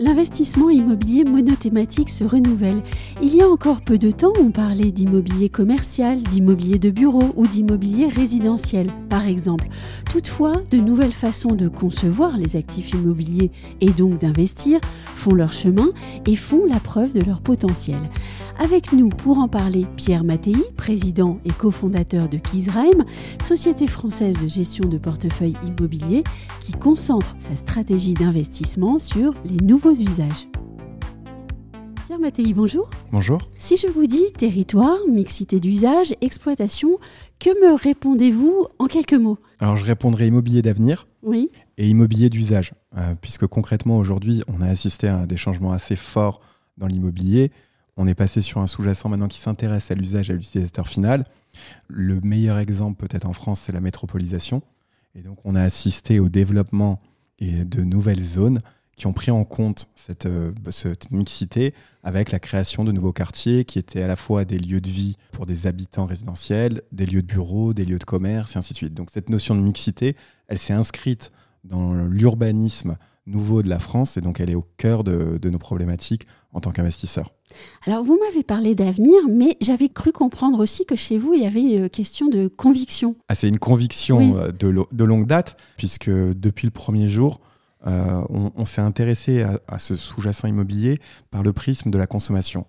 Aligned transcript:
l'investissement 0.00 0.70
immobilier 0.70 1.24
monothématique 1.24 2.08
se 2.08 2.24
renouvelle. 2.24 2.82
Il 3.22 3.34
y 3.36 3.42
a 3.42 3.48
encore 3.48 3.82
peu 3.82 3.98
de 3.98 4.10
temps, 4.10 4.32
on 4.40 4.50
parlait 4.50 4.90
d'immobilier 4.90 5.50
commercial, 5.50 6.22
d'immobilier 6.22 6.78
de 6.78 6.90
bureau 6.90 7.32
ou 7.36 7.46
d'immobilier 7.46 8.08
résidentiel, 8.08 8.90
par 9.10 9.26
exemple. 9.26 9.68
Toutefois, 10.10 10.54
de 10.70 10.78
nouvelles 10.78 11.12
façons 11.12 11.54
de 11.54 11.68
concevoir 11.68 12.38
les 12.38 12.56
actifs 12.56 12.92
immobiliers 12.92 13.50
et 13.82 13.90
donc 13.90 14.18
d'investir 14.18 14.80
font 15.14 15.34
leur 15.34 15.52
chemin 15.52 15.90
et 16.26 16.34
font 16.34 16.64
la 16.64 16.80
preuve 16.80 17.12
de 17.12 17.20
leur 17.20 17.42
potentiel. 17.42 18.00
Avec 18.58 18.92
nous 18.92 19.10
pour 19.10 19.38
en 19.38 19.48
parler, 19.48 19.86
Pierre 19.96 20.24
Mattei, 20.24 20.56
président 20.76 21.38
et 21.44 21.50
cofondateur 21.50 22.28
de 22.28 22.38
Kisreim, 22.38 23.04
société 23.42 23.86
française 23.86 24.36
de 24.42 24.48
gestion 24.48 24.88
de 24.88 24.98
portefeuille 24.98 25.56
immobilier 25.66 26.24
qui 26.60 26.72
concentre 26.72 27.34
sa 27.38 27.56
stratégie 27.56 28.14
d'investissement 28.14 28.98
sur 28.98 29.34
les 29.44 29.64
nouveaux 29.64 29.89
usages. 29.92 30.48
Pierre 32.06 32.18
Mattei, 32.18 32.52
bonjour. 32.54 32.90
Bonjour. 33.12 33.40
Si 33.56 33.76
je 33.76 33.86
vous 33.86 34.06
dis 34.06 34.32
territoire, 34.36 34.98
mixité 35.08 35.60
d'usage, 35.60 36.14
exploitation, 36.20 36.98
que 37.38 37.50
me 37.50 37.76
répondez-vous 37.76 38.66
en 38.78 38.86
quelques 38.86 39.14
mots? 39.14 39.38
Alors 39.60 39.76
je 39.76 39.84
répondrai 39.84 40.26
immobilier 40.26 40.62
d'avenir 40.62 41.06
oui. 41.22 41.50
et 41.78 41.88
immobilier 41.88 42.28
d'usage, 42.28 42.72
euh, 42.96 43.14
puisque 43.20 43.46
concrètement 43.46 43.96
aujourd'hui 43.96 44.42
on 44.48 44.60
a 44.60 44.66
assisté 44.66 45.08
à 45.08 45.26
des 45.26 45.36
changements 45.36 45.72
assez 45.72 45.96
forts 45.96 46.40
dans 46.78 46.86
l'immobilier. 46.86 47.52
On 47.96 48.06
est 48.06 48.14
passé 48.14 48.42
sur 48.42 48.60
un 48.60 48.66
sous-jacent 48.66 49.08
maintenant 49.08 49.28
qui 49.28 49.38
s'intéresse 49.38 49.90
à 49.90 49.94
l'usage 49.94 50.30
à 50.30 50.32
l'utilisateur 50.32 50.88
final. 50.88 51.24
Le 51.88 52.20
meilleur 52.20 52.58
exemple 52.58 53.06
peut-être 53.06 53.26
en 53.28 53.34
France, 53.34 53.60
c'est 53.60 53.72
la 53.72 53.80
métropolisation. 53.80 54.62
Et 55.14 55.22
donc 55.22 55.38
on 55.44 55.54
a 55.54 55.62
assisté 55.62 56.18
au 56.18 56.28
développement 56.28 57.00
de 57.40 57.82
nouvelles 57.82 58.24
zones 58.24 58.62
qui 59.00 59.06
ont 59.06 59.14
pris 59.14 59.30
en 59.30 59.44
compte 59.44 59.88
cette, 59.94 60.26
euh, 60.26 60.52
cette, 60.68 61.10
mixité 61.10 61.72
avec 62.02 62.30
la 62.32 62.38
création 62.38 62.84
de 62.84 62.92
nouveaux 62.92 63.14
quartiers 63.14 63.64
qui 63.64 63.78
étaient 63.78 64.02
à 64.02 64.06
la 64.06 64.14
fois 64.14 64.44
des 64.44 64.58
lieux 64.58 64.82
de 64.82 64.90
vie 64.90 65.16
pour 65.32 65.46
des 65.46 65.66
habitants 65.66 66.04
résidentiels, 66.04 66.82
des 66.92 67.06
lieux 67.06 67.22
de 67.22 67.26
bureaux, 67.26 67.72
des 67.72 67.86
lieux 67.86 67.98
de 67.98 68.04
commerce, 68.04 68.56
et 68.56 68.58
ainsi 68.58 68.74
de 68.74 68.76
suite. 68.76 68.92
Donc 68.92 69.08
cette 69.10 69.30
notion 69.30 69.54
de 69.54 69.62
mixité, 69.62 70.16
elle 70.48 70.58
s'est 70.58 70.74
inscrite 70.74 71.32
dans 71.64 71.94
l'urbanisme 71.94 72.98
nouveau 73.24 73.62
de 73.62 73.70
la 73.70 73.78
France 73.78 74.18
et 74.18 74.20
donc 74.20 74.38
elle 74.38 74.50
est 74.50 74.54
au 74.54 74.66
cœur 74.76 75.02
de, 75.02 75.38
de 75.38 75.50
nos 75.50 75.58
problématiques 75.58 76.26
en 76.52 76.60
tant 76.60 76.70
qu'investisseur. 76.70 77.32
Alors 77.86 78.04
vous 78.04 78.18
m'avez 78.22 78.42
parlé 78.42 78.74
d'avenir, 78.74 79.18
mais 79.30 79.56
j'avais 79.62 79.88
cru 79.88 80.12
comprendre 80.12 80.58
aussi 80.58 80.84
que 80.84 80.96
chez 80.96 81.16
vous, 81.16 81.32
il 81.32 81.42
y 81.42 81.46
avait 81.46 81.62
une 81.62 81.88
question 81.88 82.28
de 82.28 82.48
conviction. 82.48 83.16
Ah, 83.28 83.34
c'est 83.34 83.48
une 83.48 83.58
conviction 83.58 84.36
euh, 84.36 84.50
de, 84.50 84.74
de 84.92 85.04
longue 85.04 85.26
date, 85.26 85.56
puisque 85.78 86.10
depuis 86.10 86.66
le 86.66 86.72
premier 86.72 87.08
jour, 87.08 87.40
euh, 87.86 88.22
on, 88.28 88.66
s'est 88.66 88.80
intéressé 88.80 89.42
à, 89.66 89.78
ce 89.78 89.96
sous-jacent 89.96 90.46
immobilier 90.46 91.00
par 91.30 91.42
le 91.42 91.52
prisme 91.52 91.90
de 91.90 91.98
la 91.98 92.06
consommation. 92.06 92.66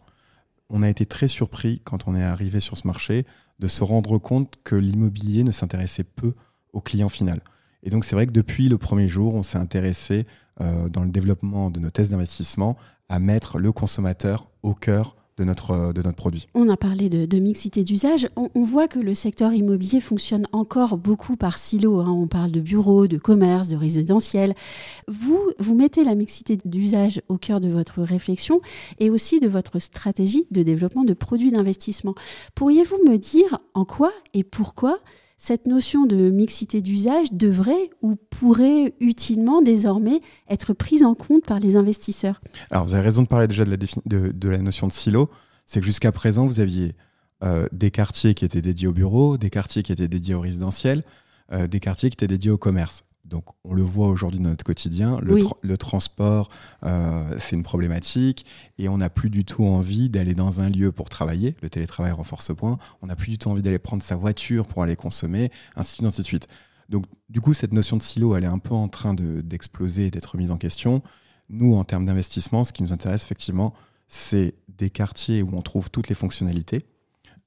On 0.70 0.84
a 0.84 0.90
été 0.90 1.06
très 1.06 1.28
surpris 1.28 1.82
quand 1.84 2.08
on 2.08 2.16
est 2.16 2.24
arrivé 2.24 2.62
sur 2.62 2.78
ce 2.78 2.88
marché 2.88 3.26
de 3.60 3.68
se 3.68 3.84
rendre 3.84 4.18
compte 4.18 4.56
que 4.64 4.76
l'immobilier 4.76 5.44
ne 5.44 5.52
s'intéressait 5.52 6.06
peu 6.06 6.34
au 6.72 6.80
client 6.80 7.10
final. 7.10 7.42
Et 7.84 7.90
donc 7.90 8.06
c'est 8.06 8.16
vrai 8.16 8.26
que 8.26 8.32
depuis 8.32 8.70
le 8.70 8.78
premier 8.78 9.10
jour, 9.10 9.36
on 9.36 9.44
s'est 9.44 9.58
intéressé 9.58 10.26
euh, 10.62 10.88
dans 10.88 11.04
le 11.04 11.10
développement 11.10 11.70
de 11.70 11.80
nos 11.80 11.90
tests 11.90 12.12
d'investissement 12.12 12.78
à 13.10 13.20
mettre 13.20 13.60
le 13.60 13.72
consommateur 13.72 14.48
au 14.64 14.74
cœur 14.74 15.18
de 15.38 15.44
notre, 15.44 15.94
de 15.94 16.02
notre 16.02 16.16
produit. 16.16 16.48
On 16.54 16.70
a 16.70 16.78
parlé 16.78 17.10
de, 17.10 17.40
mixité 17.40 17.84
d'usage. 17.84 18.30
On, 18.36 18.64
voit 18.64 18.88
que 18.88 19.00
le 19.00 19.16
secteur 19.16 19.54
immobilier 19.54 20.00
fonctionne 20.00 20.48
encore 20.52 20.98
beaucoup 20.98 21.36
par 21.36 21.58
silo. 21.58 22.00
Hein. 22.00 22.10
On 22.10 22.28
parle 22.28 22.52
de 22.52 22.60
bureaux, 22.60 23.08
de 23.08 23.18
commerce, 23.18 23.68
de 23.68 23.76
résidentiel. 23.76 24.54
Vous, 25.08 25.42
vous 25.60 25.76
mettez 25.76 26.04
la 26.04 26.16
mixité 26.16 26.58
d'usage 26.64 27.22
au 27.30 27.38
cœur 27.38 27.62
de 27.62 27.70
votre 27.70 28.02
réflexion 28.02 28.62
et 29.00 29.10
aussi 29.10 29.40
de 29.40 29.48
votre 29.48 29.80
stratégie 29.80 30.46
de 30.52 30.64
développement 30.64 31.04
de 31.04 31.14
produits 31.14 31.52
d'investissement. 31.52 32.14
Pourriez-vous 32.56 33.00
me 33.08 33.18
dire 33.18 33.60
en 33.74 33.86
quoi 33.86 34.12
et 34.34 34.44
pourquoi 34.44 35.00
cette 35.44 35.66
notion 35.66 36.06
de 36.06 36.30
mixité 36.30 36.84
d'usage 36.84 37.32
devrait 37.32 37.90
ou 38.04 38.16
pourrait 38.16 38.94
utilement 39.00 39.64
désormais 39.64 40.22
être 40.48 40.74
prise 40.74 41.04
en 41.04 41.16
compte 41.16 41.44
par 41.48 41.60
les 41.60 41.76
investisseurs 41.76 42.40
Alors 42.70 42.86
vous 42.86 42.94
avez 42.94 43.02
raison 43.02 43.24
de 43.24 43.28
parler 43.28 43.48
déjà 43.48 43.66
de 43.66 43.72
la, 43.72 43.78
de, 44.06 44.50
la 44.50 44.60
notion 44.60 44.86
de 44.86 44.92
silo. 44.92 45.32
C'est 45.66 45.80
que 45.80 45.86
jusqu'à 45.88 46.12
présent, 46.12 46.46
vous 46.46 46.60
aviez 46.60 46.94
euh, 47.44 47.66
des 47.72 47.90
quartiers 47.90 48.36
qui 48.36 48.46
étaient 48.46 48.62
dédiés 48.62 48.88
au 48.88 48.94
bureau, 48.94 49.40
des 49.40 49.50
quartiers 49.50 49.82
qui 49.82 49.92
étaient 49.92 50.08
dédiés 50.08 50.36
au 50.36 50.42
résidentiel, 50.42 51.02
euh, 51.52 51.66
des 51.66 51.80
quartiers 51.80 52.12
qui 52.12 52.14
étaient 52.14 52.28
dédiés 52.28 52.52
au 52.52 52.60
commerce. 52.60 53.04
Donc 53.32 53.46
on 53.64 53.74
le 53.74 53.82
voit 53.82 54.10
aujourd'hui 54.10 54.40
dans 54.40 54.50
notre 54.50 54.66
quotidien, 54.66 55.18
le, 55.22 55.78
transport, 55.78 56.50
euh, 56.84 57.36
c'est 57.40 57.56
une 57.56 57.64
problématique 57.64 58.46
et 58.78 58.90
on 58.90 58.98
n'a 58.98 59.10
plus 59.10 59.30
du 59.30 59.46
tout 59.46 59.64
envie 59.64 60.10
d'aller 60.10 60.36
dans 60.36 60.60
un 60.60 60.70
lieu 60.70 60.92
pour 60.92 61.08
travailler, 61.08 61.56
le 61.62 61.70
télétravail 61.70 62.12
renforce 62.12 62.48
ce 62.48 62.54
point, 62.54 62.78
on 63.02 63.08
n'a 63.08 63.16
plus 63.16 63.32
du 63.32 63.38
tout 63.38 63.50
envie 63.50 63.62
d'aller 63.62 63.80
prendre 63.80 64.04
sa 64.04 64.18
voiture 64.18 64.68
pour 64.68 64.84
aller 64.84 64.98
consommer, 64.98 65.50
ainsi 65.78 65.92
de 65.92 65.96
suite, 65.96 66.06
ainsi 66.06 66.22
de 66.22 66.26
suite. 66.26 66.48
Donc 66.90 67.06
du 67.30 67.40
coup, 67.40 67.54
cette 67.54 67.72
notion 67.72 67.96
de 67.96 68.04
silo, 68.04 68.36
elle 68.36 68.44
est 68.44 68.48
un 68.48 68.60
peu 68.60 68.76
en 68.76 68.90
train 68.90 69.14
d'exploser 69.14 70.08
et 70.08 70.12
d'être 70.12 70.36
mise 70.36 70.52
en 70.52 70.58
question. 70.58 71.02
Nous, 71.48 71.74
en 71.74 71.86
termes 71.86 72.06
d'investissement, 72.06 72.66
ce 72.66 72.74
qui 72.74 72.84
nous 72.84 72.92
intéresse 72.92 73.24
effectivement, 73.24 73.74
c'est 74.10 74.56
des 74.68 74.90
quartiers 74.90 75.42
où 75.42 75.52
on 75.54 75.62
trouve 75.62 75.90
toutes 75.90 76.10
les 76.10 76.16
fonctionnalités 76.16 76.86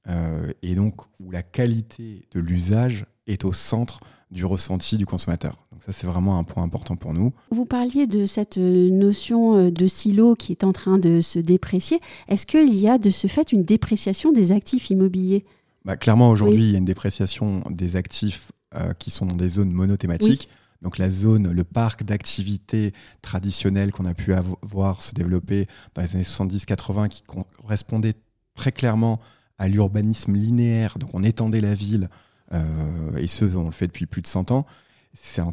euh, 0.07 0.51
et 0.63 0.73
donc 0.73 1.01
où 1.19 1.29
la 1.29 1.43
qualité 1.43 2.27
de 2.31 2.39
l'usage 2.39 3.05
est 3.27 3.45
au 3.45 3.53
centre 3.53 3.99
du 4.31 4.45
ressenti 4.45 4.97
du 4.97 5.05
consommateur. 5.05 5.57
Donc 5.71 5.83
ça, 5.83 5.93
c'est 5.93 6.07
vraiment 6.07 6.37
un 6.37 6.43
point 6.43 6.63
important 6.63 6.95
pour 6.95 7.13
nous. 7.13 7.33
Vous 7.51 7.65
parliez 7.65 8.07
de 8.07 8.25
cette 8.25 8.57
euh, 8.57 8.89
notion 8.89 9.55
euh, 9.55 9.71
de 9.71 9.87
silo 9.87 10.35
qui 10.35 10.51
est 10.51 10.63
en 10.63 10.71
train 10.71 10.97
de 10.97 11.21
se 11.21 11.39
déprécier. 11.39 11.99
Est-ce 12.27 12.45
qu'il 12.45 12.75
y 12.75 12.89
a 12.89 12.97
de 12.97 13.09
ce 13.09 13.27
fait 13.27 13.51
une 13.51 13.63
dépréciation 13.63 14.31
des 14.31 14.51
actifs 14.51 14.89
immobiliers? 14.89 15.45
Bah, 15.85 15.95
Clairement, 15.95 16.29
aujourd'hui, 16.29 16.63
il 16.63 16.71
y 16.71 16.75
a 16.75 16.79
une 16.79 16.85
dépréciation 16.85 17.61
des 17.69 17.95
actifs 17.95 18.51
euh, 18.75 18.93
qui 18.93 19.11
sont 19.11 19.25
dans 19.25 19.35
des 19.35 19.49
zones 19.49 19.71
monothématiques. 19.71 20.49
Donc 20.81 20.97
la 20.97 21.09
zone, 21.09 21.51
le 21.51 21.63
parc 21.63 22.03
d'activités 22.03 22.93
traditionnelles 23.21 23.91
qu'on 23.91 24.05
a 24.05 24.13
pu 24.13 24.33
voir 24.61 25.01
se 25.01 25.13
développer 25.13 25.67
dans 25.93 26.01
les 26.01 26.15
années 26.15 26.23
70-80 26.23 27.07
qui 27.07 27.23
correspondait 27.23 28.13
très 28.55 28.71
clairement 28.71 29.19
à 29.57 29.67
l'urbanisme 29.67 30.33
linéaire. 30.33 30.97
Donc 30.99 31.09
on 31.13 31.23
étendait 31.23 31.61
la 31.61 31.73
ville 31.73 32.09
et 32.51 33.27
ce, 33.27 33.45
on 33.55 33.65
le 33.65 33.71
fait 33.71 33.87
depuis 33.87 34.05
plus 34.05 34.21
de 34.21 34.27
100 34.27 34.51
ans. 34.51 34.65
Ça 35.13 35.45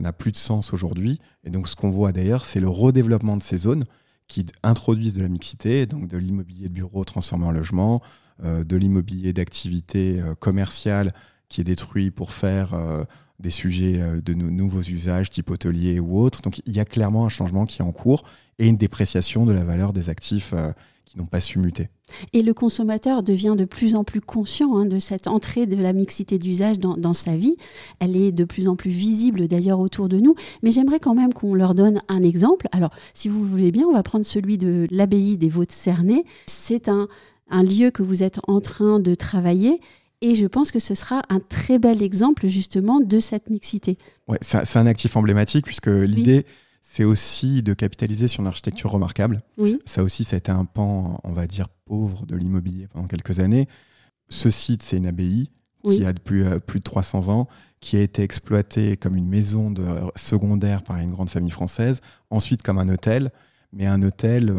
n'a 0.00 0.12
plus 0.12 0.32
de 0.32 0.36
sens 0.36 0.72
aujourd'hui. 0.72 1.20
Et 1.44 1.50
donc, 1.50 1.68
ce 1.68 1.76
qu'on 1.76 1.90
voit 1.90 2.12
d'ailleurs, 2.12 2.44
c'est 2.44 2.60
le 2.60 2.68
redéveloppement 2.68 3.36
de 3.36 3.42
ces 3.42 3.58
zones 3.58 3.84
qui 4.26 4.46
introduisent 4.62 5.14
de 5.14 5.22
la 5.22 5.28
mixité, 5.28 5.86
donc 5.86 6.06
de 6.08 6.16
l'immobilier 6.16 6.68
de 6.68 6.74
bureau 6.74 7.04
transformé 7.04 7.46
en 7.46 7.52
logement, 7.52 8.00
euh, 8.44 8.64
de 8.64 8.76
l'immobilier 8.76 9.32
d'activité 9.32 10.20
euh, 10.20 10.34
commerciale 10.34 11.12
qui 11.48 11.60
est 11.60 11.64
détruit 11.64 12.12
pour 12.12 12.32
faire 12.32 12.76
des 13.40 13.50
sujets 13.50 14.00
de 14.22 14.34
nouveaux 14.34 14.82
usages, 14.82 15.30
type 15.30 15.50
hôtelier 15.50 15.98
ou 15.98 16.16
autre. 16.16 16.42
Donc, 16.42 16.62
il 16.64 16.72
y 16.72 16.78
a 16.78 16.84
clairement 16.84 17.26
un 17.26 17.28
changement 17.28 17.66
qui 17.66 17.82
est 17.82 17.84
en 17.84 17.90
cours 17.90 18.22
et 18.60 18.68
une 18.68 18.76
dépréciation 18.76 19.46
de 19.46 19.52
la 19.52 19.64
valeur 19.64 19.92
des 19.92 20.10
actifs 20.10 20.54
qui 21.10 21.18
n'ont 21.18 21.26
pas 21.26 21.40
su 21.40 21.58
muter. 21.58 21.88
Et 22.32 22.42
le 22.42 22.54
consommateur 22.54 23.24
devient 23.24 23.56
de 23.58 23.64
plus 23.64 23.96
en 23.96 24.04
plus 24.04 24.20
conscient 24.20 24.76
hein, 24.76 24.86
de 24.86 25.00
cette 25.00 25.26
entrée 25.26 25.66
de 25.66 25.74
la 25.74 25.92
mixité 25.92 26.38
d'usage 26.38 26.78
dans, 26.78 27.12
sa 27.12 27.36
vie. 27.36 27.56
Elle 27.98 28.16
est 28.16 28.30
de 28.30 28.44
plus 28.44 28.68
en 28.68 28.76
plus 28.76 28.92
visible 28.92 29.48
d'ailleurs 29.48 29.80
autour 29.80 30.08
de 30.08 30.18
nous. 30.18 30.36
Mais 30.62 30.70
j'aimerais 30.70 31.00
quand 31.00 31.14
même 31.14 31.32
qu'on 31.32 31.54
leur 31.54 31.74
donne 31.74 32.00
un 32.08 32.22
exemple. 32.22 32.68
Alors, 32.70 32.90
si 33.12 33.28
vous 33.28 33.44
voulez 33.44 33.72
bien, 33.72 33.86
on 33.86 33.92
va 33.92 34.04
prendre 34.04 34.24
celui 34.24 34.56
de 34.56 34.86
l'abbaye 34.92 35.36
des 35.36 35.48
Vaux 35.48 35.64
de 35.64 35.72
Cernay. 35.72 36.24
C'est 36.46 36.88
un, 36.88 37.08
un 37.50 37.64
lieu 37.64 37.90
que 37.90 38.04
vous 38.04 38.22
êtes 38.22 38.38
en 38.46 38.60
train 38.60 39.00
de 39.00 39.14
travailler. 39.16 39.80
Et 40.22 40.36
je 40.36 40.46
pense 40.46 40.70
que 40.70 40.78
ce 40.78 40.94
sera 40.94 41.22
un 41.28 41.40
très 41.40 41.80
bel 41.80 42.02
exemple 42.02 42.46
justement 42.46 43.00
de 43.00 43.18
cette 43.18 43.50
mixité. 43.50 43.98
Ouais, 44.28 44.38
c'est 44.42 44.76
un 44.76 44.86
actif 44.86 45.16
emblématique 45.16 45.64
puisque 45.64 45.88
l'idée, 45.88 46.46
c'est 46.80 47.04
aussi 47.04 47.62
de 47.62 47.74
capitaliser 47.74 48.28
sur 48.28 48.40
une 48.40 48.46
architecture 48.46 48.90
remarquable. 48.90 49.38
Oui. 49.58 49.78
Ça 49.84 50.02
aussi, 50.02 50.24
ça 50.24 50.36
a 50.36 50.38
été 50.38 50.50
un 50.50 50.64
pan, 50.64 51.20
on 51.24 51.32
va 51.32 51.46
dire, 51.46 51.68
pauvre 51.84 52.26
de 52.26 52.36
l'immobilier 52.36 52.88
pendant 52.88 53.06
quelques 53.06 53.38
années. 53.38 53.68
Ce 54.28 54.50
site, 54.50 54.82
c'est 54.82 54.96
une 54.96 55.06
abbaye 55.06 55.50
qui 55.84 56.04
a 56.04 56.12
plus, 56.12 56.44
euh, 56.44 56.58
plus 56.58 56.80
de 56.80 56.84
300 56.84 57.28
ans, 57.28 57.48
qui 57.80 57.96
a 57.96 58.00
été 58.00 58.22
exploitée 58.22 58.96
comme 58.96 59.16
une 59.16 59.28
maison 59.28 59.70
de, 59.70 59.84
secondaire 60.14 60.82
par 60.82 60.98
une 60.98 61.10
grande 61.10 61.30
famille 61.30 61.50
française, 61.50 62.00
ensuite 62.28 62.62
comme 62.62 62.78
un 62.78 62.88
hôtel, 62.88 63.30
mais 63.72 63.86
un 63.86 64.02
hôtel 64.02 64.52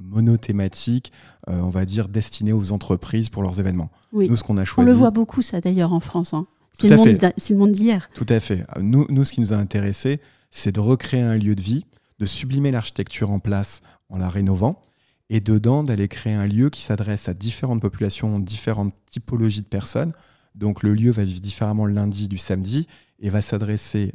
monothématique, 0.00 1.12
on 1.46 1.70
va 1.70 1.84
dire 1.84 2.08
destiné 2.08 2.52
aux 2.52 2.72
entreprises 2.72 3.28
pour 3.30 3.42
leurs 3.42 3.60
événements. 3.60 3.90
Oui. 4.12 4.28
Nous, 4.28 4.36
ce 4.36 4.42
qu'on 4.42 4.58
a 4.58 4.64
choisi. 4.64 4.86
On 4.86 4.92
le 4.92 4.98
voit 4.98 5.12
beaucoup, 5.12 5.42
ça 5.42 5.60
d'ailleurs, 5.60 5.92
en 5.92 6.00
France. 6.00 6.34
Hein. 6.34 6.46
C'est 6.72 6.88
le, 6.88 7.56
monde 7.56 7.72
d'hier. 7.72 8.10
Tout 8.14 8.26
à 8.28 8.40
fait. 8.40 8.64
Nous, 8.80 9.06
nous, 9.08 9.24
ce 9.24 9.32
qui 9.32 9.40
nous 9.40 9.52
a 9.52 9.56
intéressé, 9.56 10.20
c'est 10.50 10.72
de 10.72 10.80
recréer 10.80 11.22
un 11.22 11.36
lieu 11.36 11.54
de 11.54 11.62
vie, 11.62 11.86
de 12.18 12.26
sublimer 12.26 12.70
l'architecture 12.70 13.30
en 13.30 13.38
place 13.38 13.80
en 14.08 14.18
la 14.18 14.28
rénovant, 14.28 14.82
et 15.30 15.40
dedans 15.40 15.84
d'aller 15.84 16.08
créer 16.08 16.34
un 16.34 16.46
lieu 16.46 16.70
qui 16.70 16.80
s'adresse 16.80 17.28
à 17.28 17.34
différentes 17.34 17.82
populations, 17.82 18.38
différentes 18.40 18.94
typologies 19.10 19.60
de 19.60 19.66
personnes. 19.66 20.12
Donc 20.54 20.82
le 20.82 20.94
lieu 20.94 21.10
va 21.10 21.24
vivre 21.24 21.40
différemment 21.40 21.84
le 21.84 21.92
lundi 21.92 22.28
du 22.28 22.38
samedi 22.38 22.86
et 23.18 23.30
va 23.30 23.42
s'adresser 23.42 24.14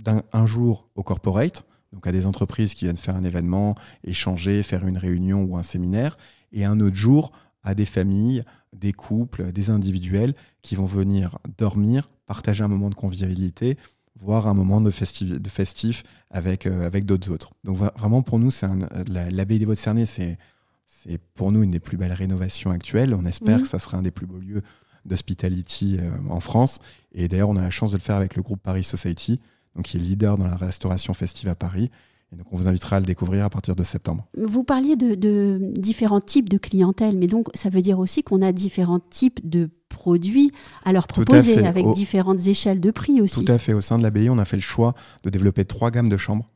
d'un 0.00 0.22
un 0.32 0.46
jour 0.46 0.88
au 0.94 1.02
corporate, 1.02 1.64
donc 1.92 2.06
à 2.06 2.12
des 2.12 2.26
entreprises 2.26 2.74
qui 2.74 2.84
viennent 2.84 2.96
faire 2.96 3.16
un 3.16 3.24
événement, 3.24 3.74
échanger, 4.04 4.62
faire 4.62 4.86
une 4.86 4.98
réunion 4.98 5.44
ou 5.44 5.56
un 5.56 5.62
séminaire, 5.62 6.18
et 6.52 6.64
un 6.64 6.80
autre 6.80 6.96
jour 6.96 7.32
à 7.62 7.74
des 7.74 7.84
familles, 7.84 8.44
des 8.72 8.92
couples, 8.92 9.52
des 9.52 9.70
individuels 9.70 10.34
qui 10.62 10.74
vont 10.74 10.86
venir 10.86 11.38
dormir, 11.56 12.10
partager 12.26 12.62
un 12.62 12.68
moment 12.68 12.90
de 12.90 12.94
convivialité, 12.94 13.78
voire 14.20 14.46
un 14.46 14.54
moment 14.54 14.80
de 14.80 14.90
festif, 14.90 15.40
de 15.40 15.48
festif 15.48 16.02
avec, 16.30 16.66
euh, 16.66 16.86
avec 16.86 17.04
d'autres 17.04 17.30
autres. 17.30 17.52
Donc 17.64 17.76
vraiment 17.76 18.22
pour 18.22 18.38
nous, 18.38 18.50
c'est 18.50 18.66
l'abbaye 19.08 19.58
des 19.58 19.64
Vaux 19.64 19.74
de 19.74 20.04
c'est 20.04 20.38
c'est 20.86 21.20
pour 21.34 21.52
nous 21.52 21.62
une 21.62 21.70
des 21.70 21.80
plus 21.80 21.96
belles 21.96 22.12
rénovations 22.12 22.70
actuelles. 22.70 23.14
On 23.14 23.24
espère 23.24 23.60
que 23.60 23.68
ça 23.68 23.78
sera 23.78 23.98
un 23.98 24.02
des 24.02 24.10
plus 24.10 24.26
beaux 24.26 24.38
lieux 24.38 24.62
d'hospitality 25.04 25.98
euh, 26.00 26.10
en 26.30 26.40
France. 26.40 26.78
Et 27.12 27.28
d'ailleurs, 27.28 27.50
on 27.50 27.56
a 27.56 27.62
la 27.62 27.70
chance 27.70 27.92
de 27.92 27.96
le 27.96 28.02
faire 28.02 28.16
avec 28.16 28.36
le 28.36 28.42
groupe 28.42 28.60
Paris 28.62 28.84
Society, 28.84 29.38
donc 29.76 29.84
qui 29.84 29.96
est 29.96 30.00
leader 30.00 30.38
dans 30.38 30.46
la 30.46 30.56
restauration 30.56 31.14
festive 31.14 31.48
à 31.48 31.54
Paris. 31.54 31.90
Et 32.32 32.36
donc, 32.36 32.46
on 32.52 32.56
vous 32.56 32.68
invitera 32.68 32.96
à 32.96 33.00
le 33.00 33.06
découvrir 33.06 33.44
à 33.44 33.50
partir 33.50 33.76
de 33.76 33.84
septembre. 33.84 34.26
Vous 34.36 34.64
parliez 34.64 34.96
de, 34.96 35.58
différents 35.78 36.20
types 36.20 36.48
de 36.48 36.58
clientèle, 36.58 37.16
mais 37.16 37.26
donc 37.26 37.48
ça 37.54 37.70
veut 37.70 37.80
dire 37.80 37.98
aussi 37.98 38.22
qu'on 38.22 38.42
a 38.42 38.52
différents 38.52 39.00
types 39.00 39.48
de 39.48 39.70
produits 39.98 40.52
à 40.84 40.92
leur 40.92 41.08
proposer, 41.08 41.66
avec 41.66 41.84
différentes 41.90 42.46
échelles 42.46 42.80
de 42.80 42.92
prix 42.92 43.20
aussi. 43.20 43.44
Tout 43.44 43.52
à 43.52 43.58
fait. 43.58 43.72
Au 43.72 43.80
sein 43.80 43.98
de 43.98 44.04
l'abbaye, 44.04 44.30
on 44.30 44.38
a 44.38 44.44
fait 44.44 44.56
le 44.56 44.62
choix 44.62 44.94
de 45.24 45.30
développer 45.30 45.64
trois 45.64 45.90
gammes 45.90 46.08
de 46.08 46.16
chambres. 46.16 46.48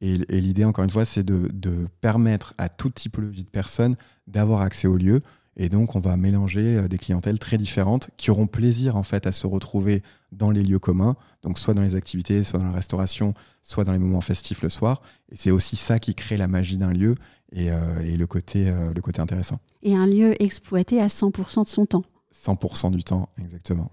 Et, 0.00 0.16
l'idée, 0.40 0.64
encore 0.64 0.84
une 0.84 0.90
fois, 0.90 1.04
c'est 1.04 1.24
de, 1.24 1.48
de, 1.52 1.88
permettre 2.00 2.54
à 2.56 2.68
toute 2.68 2.94
typologie 2.94 3.42
de 3.42 3.50
personnes 3.50 3.96
d'avoir 4.28 4.60
accès 4.60 4.86
au 4.86 4.96
lieu. 4.96 5.22
Et 5.56 5.68
donc, 5.68 5.96
on 5.96 6.00
va 6.00 6.16
mélanger 6.16 6.76
euh, 6.76 6.88
des 6.88 6.98
clientèles 6.98 7.38
très 7.38 7.58
différentes 7.58 8.10
qui 8.16 8.30
auront 8.30 8.46
plaisir 8.46 8.96
en 8.96 9.02
fait 9.02 9.26
à 9.26 9.32
se 9.32 9.46
retrouver 9.46 10.02
dans 10.32 10.50
les 10.50 10.62
lieux 10.62 10.78
communs, 10.78 11.16
donc 11.42 11.58
soit 11.58 11.74
dans 11.74 11.82
les 11.82 11.94
activités, 11.94 12.42
soit 12.44 12.58
dans 12.58 12.66
la 12.66 12.72
restauration, 12.72 13.34
soit 13.62 13.84
dans 13.84 13.92
les 13.92 13.98
moments 13.98 14.20
festifs 14.20 14.62
le 14.62 14.68
soir. 14.68 15.02
Et 15.30 15.36
c'est 15.36 15.50
aussi 15.50 15.76
ça 15.76 15.98
qui 15.98 16.14
crée 16.14 16.36
la 16.36 16.48
magie 16.48 16.76
d'un 16.76 16.92
lieu 16.92 17.14
et, 17.52 17.70
euh, 17.70 17.76
le, 18.02 18.26
côté, 18.26 18.68
euh, 18.68 18.92
le 18.94 19.00
côté 19.00 19.20
intéressant. 19.20 19.58
Et 19.82 19.94
un 19.94 20.06
lieu 20.06 20.40
exploité 20.42 21.00
à 21.00 21.06
100% 21.06 21.64
de 21.64 21.68
son 21.68 21.86
temps. 21.86 22.04
100% 22.34 22.90
du 22.90 23.04
temps, 23.04 23.28
exactement. 23.40 23.90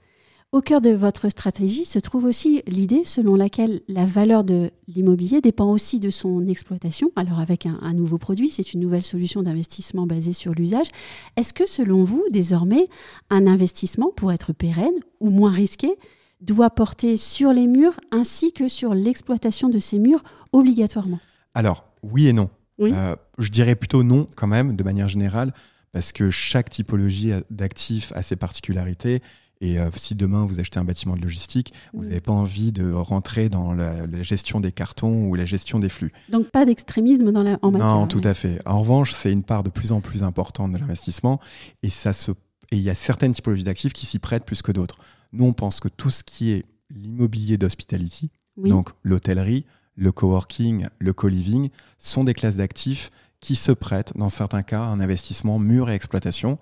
Au 0.51 0.59
cœur 0.59 0.81
de 0.81 0.89
votre 0.89 1.29
stratégie 1.29 1.85
se 1.85 1.97
trouve 1.97 2.25
aussi 2.25 2.61
l'idée 2.67 3.05
selon 3.05 3.35
laquelle 3.35 3.79
la 3.87 4.05
valeur 4.05 4.43
de 4.43 4.69
l'immobilier 4.85 5.39
dépend 5.39 5.71
aussi 5.71 6.01
de 6.01 6.09
son 6.09 6.45
exploitation. 6.45 7.09
Alors 7.15 7.39
avec 7.39 7.65
un, 7.65 7.93
nouveau 7.93 8.17
produit, 8.17 8.49
c'est 8.49 8.73
une 8.73 8.81
nouvelle 8.81 9.01
solution 9.01 9.43
d'investissement 9.43 10.05
basée 10.05 10.33
sur 10.33 10.53
l'usage. 10.53 10.87
Est-ce 11.37 11.53
que 11.53 11.65
selon 11.65 12.03
vous, 12.03 12.25
désormais, 12.31 12.89
un 13.29 13.47
investissement, 13.47 14.11
pour 14.13 14.33
être 14.33 14.51
pérenne 14.51 14.99
ou 15.21 15.29
moins 15.29 15.51
risqué, 15.51 15.89
doit 16.41 16.69
porter 16.69 17.15
sur 17.15 17.53
les 17.53 17.67
murs 17.67 17.97
ainsi 18.11 18.51
que 18.51 18.67
sur 18.67 18.93
l'exploitation 18.93 19.69
de 19.69 19.79
ces 19.79 19.99
murs 19.99 20.23
obligatoirement? 20.51 21.19
Alors, 21.53 21.87
oui 22.03 22.27
et 22.27 22.33
non. 22.33 22.49
Euh, 22.81 23.15
je 23.37 23.49
dirais 23.49 23.75
plutôt 23.75 24.03
non 24.03 24.27
quand 24.35 24.47
même, 24.47 24.75
de 24.75 24.83
manière 24.83 25.07
générale, 25.07 25.53
parce 25.91 26.11
que 26.11 26.29
chaque 26.29 26.69
typologie 26.69 27.31
d'actifs 27.49 28.11
a 28.15 28.23
ses 28.23 28.35
particularités. 28.35 29.21
Et 29.63 29.79
euh, 29.79 29.89
si 29.95 30.15
demain 30.15 30.45
vous 30.45 30.59
achetez 30.59 30.79
un 30.79 30.83
bâtiment 30.83 31.15
de 31.15 31.21
logistique, 31.21 31.71
vous 31.93 32.05
n'avez 32.05 32.19
pas 32.19 32.31
envie 32.31 32.71
de 32.71 32.91
rentrer 32.91 33.47
dans 33.47 33.73
la, 33.73 34.07
gestion 34.23 34.59
des 34.59 34.71
cartons 34.71 35.25
ou 35.25 35.35
la 35.35 35.45
gestion 35.45 35.77
des 35.77 35.89
flux. 35.89 36.11
Donc 36.29 36.49
pas 36.49 36.65
d'extrémisme 36.65 37.31
dans 37.31 37.43
la, 37.43 37.59
en 37.61 37.69
matière. 37.69 37.95
Non, 37.95 38.07
tout 38.07 38.21
à 38.23 38.33
fait. 38.33 38.59
En 38.65 38.79
revanche, 38.79 39.11
c'est 39.11 39.31
une 39.31 39.43
part 39.43 39.61
de 39.61 39.69
plus 39.69 39.91
en 39.91 40.01
plus 40.01 40.23
importante 40.23 40.73
de 40.73 40.79
l'investissement 40.79 41.39
et 41.83 41.89
ça 41.89 42.13
se 42.13 42.31
et 42.71 42.77
il 42.77 42.83
y 42.83 42.89
a 42.89 42.95
certaines 42.95 43.33
typologies 43.33 43.65
d'actifs 43.65 43.93
qui 43.93 44.05
s'y 44.05 44.17
prêtent 44.17 44.45
plus 44.45 44.61
que 44.61 44.71
d'autres. 44.71 44.97
Nous, 45.33 45.45
on 45.45 45.53
pense 45.53 45.79
que 45.79 45.89
tout 45.89 46.09
ce 46.09 46.23
qui 46.23 46.51
est 46.51 46.65
l'immobilier 46.89 47.57
d'hospitality, 47.57 48.31
donc 48.57 48.89
l'hôtellerie, 49.03 49.65
le 49.95 50.11
coworking, 50.11 50.87
le 50.99 51.13
co-living, 51.13 51.69
sont 51.99 52.23
des 52.23 52.33
classes 52.33 52.55
d'actifs 52.55 53.11
qui 53.41 53.55
se 53.55 53.71
prêtent, 53.71 54.13
dans 54.15 54.29
certains 54.29 54.63
cas, 54.63 54.81
à 54.81 54.87
un 54.87 54.99
investissement 54.99 55.59
mûr 55.59 55.89
et 55.89 55.95
exploitation. 55.95 56.59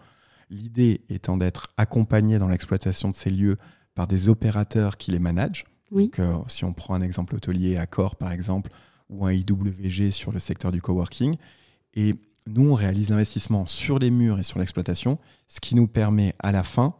L'idée 0.49 1.01
étant 1.09 1.37
d'être 1.37 1.67
accompagné 1.77 2.39
dans 2.39 2.47
l'exploitation 2.47 3.09
de 3.09 3.15
ces 3.15 3.29
lieux 3.29 3.57
par 3.93 4.07
des 4.07 4.29
opérateurs 4.29 4.97
qui 4.97 5.11
les 5.11 5.19
managent. 5.19 5.65
Donc, 5.91 6.19
euh, 6.19 6.35
si 6.47 6.65
on 6.65 6.73
prend 6.73 6.95
un 6.95 7.01
exemple 7.01 7.35
hôtelier, 7.35 7.77
Accor 7.77 8.15
par 8.15 8.31
exemple, 8.31 8.71
ou 9.09 9.25
un 9.25 9.33
IWG 9.33 10.11
sur 10.11 10.31
le 10.31 10.39
secteur 10.39 10.71
du 10.71 10.81
coworking. 10.81 11.35
Et 11.95 12.15
nous, 12.47 12.71
on 12.71 12.75
réalise 12.75 13.09
l'investissement 13.09 13.65
sur 13.65 13.99
les 13.99 14.11
murs 14.11 14.39
et 14.39 14.43
sur 14.43 14.59
l'exploitation, 14.59 15.19
ce 15.47 15.59
qui 15.59 15.75
nous 15.75 15.87
permet 15.87 16.33
à 16.39 16.51
la 16.51 16.63
fin 16.63 16.95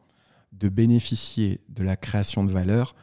de 0.52 0.70
bénéficier 0.70 1.62
de 1.70 1.84
la 1.84 1.96
création 1.96 2.44
de 2.44 2.52
valeur 2.52 2.96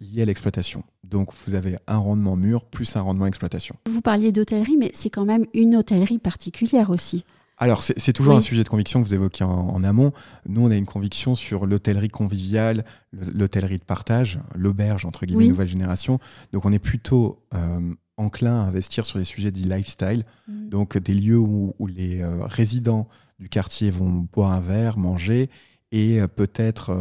liée 0.00 0.22
à 0.22 0.24
l'exploitation. 0.24 0.82
Donc 1.04 1.30
vous 1.46 1.54
avez 1.54 1.78
un 1.86 1.98
rendement 1.98 2.36
mur 2.36 2.64
plus 2.64 2.96
un 2.96 3.00
rendement 3.00 3.26
exploitation. 3.26 3.76
Vous 3.88 4.00
parliez 4.00 4.32
d'hôtellerie, 4.32 4.76
mais 4.78 4.90
c'est 4.94 5.10
quand 5.10 5.24
même 5.24 5.46
une 5.54 5.76
hôtellerie 5.76 6.18
particulière 6.18 6.90
aussi. 6.90 7.24
Alors, 7.58 7.82
c'est 7.82 8.12
toujours 8.12 8.36
un 8.36 8.42
sujet 8.42 8.64
de 8.64 8.68
conviction 8.68 9.02
que 9.02 9.08
vous 9.08 9.14
évoquez 9.14 9.42
en, 9.42 9.82
amont. 9.82 10.12
Nous, 10.46 10.60
on 10.60 10.70
a 10.70 10.76
une 10.76 10.84
conviction 10.84 11.34
sur 11.34 11.64
l'hôtellerie 11.64 12.08
conviviale, 12.08 12.84
l'hôtellerie 13.12 13.78
de 13.78 13.84
partage, 13.84 14.38
l'auberge, 14.54 15.06
entre 15.06 15.24
guillemets, 15.24 15.48
nouvelle 15.48 15.68
génération. 15.68 16.18
Donc, 16.52 16.66
on 16.66 16.72
est 16.72 16.78
plutôt 16.78 17.42
euh, 17.54 17.94
enclin 18.18 18.60
à 18.60 18.66
investir 18.66 19.06
sur 19.06 19.18
des 19.18 19.24
sujets 19.24 19.52
dits 19.52 19.64
lifestyle, 19.64 20.24
mm. 20.48 20.68
donc 20.68 20.98
des 20.98 21.14
lieux 21.14 21.38
où, 21.38 21.74
les 21.86 22.20
euh, 22.20 22.44
résidents 22.44 23.08
du 23.38 23.48
quartier 23.48 23.90
vont 23.90 24.26
boire 24.30 24.52
un 24.52 24.60
verre, 24.60 24.98
manger 24.98 25.48
et 25.92 26.20
euh, 26.20 26.28
peut-être 26.28 26.94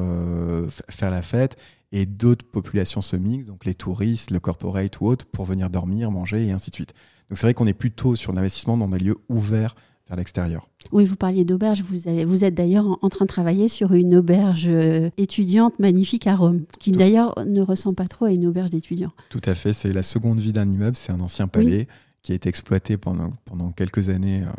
faire 0.89 1.12
la 1.12 1.21
fête. 1.21 1.57
Et 1.95 2.06
d'autres 2.06 2.45
populations 2.45 3.00
se 3.00 3.15
mixent, 3.15 3.47
donc 3.47 3.63
les 3.63 3.74
touristes, 3.74 4.30
le 4.30 4.42
corporate 4.42 5.00
ou 5.00 5.06
autres, 5.06 5.25
pour 5.25 5.45
venir 5.45 5.69
dormir, 5.69 6.12
manger 6.12 6.45
et 6.45 6.51
ainsi 6.51 6.69
de 6.69 6.75
suite. 6.75 6.94
Donc, 7.30 7.38
c'est 7.38 7.47
vrai 7.47 7.53
qu'on 7.53 7.68
est 7.68 7.74
plutôt 7.74 8.18
sur 8.18 8.33
l'investissement 8.33 8.75
dans 8.75 8.89
des 8.89 9.00
lieux 9.00 9.15
ouverts 9.30 9.75
vers 10.09 10.18
l'extérieur. 10.18 10.69
Oui, 10.92 11.06
vous 11.06 11.15
parliez 11.15 11.45
d'auberge. 11.45 11.83
Vous, 11.83 11.97
vous, 12.27 12.44
êtes 12.44 12.53
d'ailleurs 12.53 13.00
en, 13.01 13.07
train 13.07 13.24
de 13.24 13.30
travailler 13.30 13.69
sur 13.69 13.94
une 13.94 14.13
auberge 14.18 14.68
euh, 14.68 15.09
étudiante 15.15 15.80
magnifique 15.80 16.27
à 16.27 16.36
Rome, 16.36 16.65
qui 16.81 16.92
d'ailleurs 16.92 17.33
ne 17.45 17.61
ressemble 17.61 17.95
pas 17.95 18.09
trop 18.09 18.25
à 18.25 18.31
une 18.31 18.45
auberge 18.45 18.71
d'étudiants. 18.71 19.14
Tout 19.30 19.42
à 19.45 19.56
fait. 19.56 19.71
C'est 19.71 19.94
la 19.94 20.04
seconde 20.04 20.40
vie 20.40 20.52
d'un 20.52 20.69
immeuble. 20.69 20.97
C'est 20.97 21.14
un 21.14 21.21
ancien 21.21 21.47
palais 21.47 21.87
qui 22.23 22.33
a 22.33 22.35
été 22.35 22.49
exploité 22.49 22.97
pendant, 22.97 23.31
pendant 23.45 23.71
quelques 23.71 24.09
années 24.09 24.44
euh, 24.44 24.49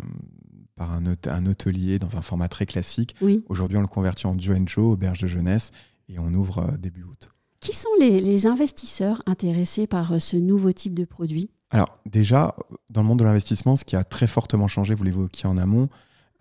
par 0.75 0.91
un, 0.91 1.05
un, 1.05 1.47
hôtelier 1.47 1.99
dans 1.99 2.17
un 2.17 2.23
format 2.23 2.49
très 2.49 2.65
classique. 2.65 3.15
Oui. 3.21 3.45
Aujourd'hui, 3.51 3.77
on 3.77 3.83
le 3.83 3.89
convertit 3.89 4.27
en 4.27 4.39
Joe 4.39 4.57
Joe, 4.65 4.95
auberge 4.95 5.21
de 5.21 5.29
jeunesse, 5.29 5.71
et 6.09 6.19
on 6.19 6.33
ouvre 6.35 6.59
euh, 6.59 6.77
début 6.77 7.03
août. 7.05 7.31
Qui 7.61 7.75
sont 7.75 7.89
les, 7.99 8.21
les 8.21 8.47
investisseurs 8.47 9.23
intéressés 9.27 9.87
par 9.87 10.21
ce 10.21 10.37
nouveau 10.37 10.73
type 10.73 10.95
de 10.95 11.05
produit? 11.05 11.51
Alors 11.71 11.99
déjà, 12.07 12.55
dans 12.91 13.03
le 13.03 13.09
monde 13.09 13.19
de 13.19 13.25
l'investissement, 13.25 13.77
ce 13.77 13.85
qui 13.85 13.97
a 13.97 14.05
très 14.05 14.27
fortement 14.27 14.69
changé, 14.69 14.95
vous 14.95 15.05
l'évoquiez 15.05 15.49
en 15.49 15.57
amont, 15.57 15.89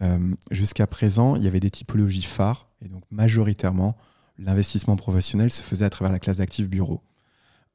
euh, 0.02 0.34
jusqu'à 0.52 0.88
présent, 0.88 1.36
il 1.36 1.44
y 1.44 1.48
avait 1.48 1.60
des 1.60 1.72
typologies 1.72 2.22
phares, 2.22 2.70
et 2.84 2.90
donc 2.90 3.04
majoritairement, 3.12 3.96
l'investissement 4.38 4.98
professionnel 4.98 5.52
se 5.52 5.64
faisait 5.64 5.86
à 5.86 5.90
travers 5.90 6.12
la 6.12 6.20
classe 6.20 6.38
d'actifs 6.38 6.70
bureau. 6.70 7.02